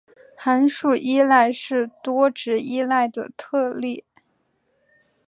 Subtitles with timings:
[0.35, 4.03] 函数依赖是多值依赖的特例。